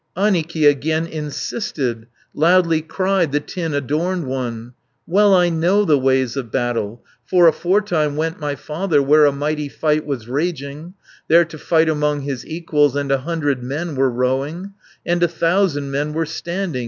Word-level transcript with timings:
160 0.15 0.63
Annikki 0.63 0.67
again 0.67 1.05
insisted, 1.05 2.07
Loudly 2.33 2.81
cried 2.81 3.31
the 3.31 3.39
tin 3.39 3.75
adorned 3.75 4.25
one: 4.25 4.73
"Well 5.05 5.35
I 5.35 5.49
know 5.49 5.85
the 5.85 5.99
ways 5.99 6.35
of 6.35 6.51
battle, 6.51 7.05
For 7.23 7.47
aforetime 7.47 8.15
went 8.15 8.39
my 8.39 8.55
father 8.55 8.99
Where 8.99 9.25
a 9.27 9.31
mighty 9.31 9.69
fight 9.69 10.03
was 10.07 10.27
raging, 10.27 10.95
There 11.27 11.45
to 11.45 11.57
fight 11.59 11.87
among 11.87 12.21
his 12.21 12.43
equals, 12.47 12.95
And 12.95 13.11
a 13.11 13.19
hundred 13.19 13.61
men 13.61 13.93
were 13.95 14.09
rowing, 14.09 14.73
And 15.05 15.21
a 15.21 15.27
thousand 15.27 15.91
men 15.91 16.13
were 16.13 16.25
standing. 16.25 16.79